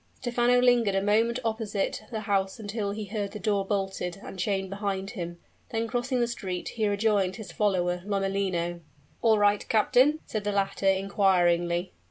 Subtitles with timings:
[0.15, 4.67] Stephano lingered a moment opposite the house until he heard the door bolted and chained
[4.67, 5.37] behind him;
[5.69, 8.79] then crossing the street, he rejoined his follower, Lomellino.
[9.21, 11.93] "All right, captain?" said the latter, inquiringly.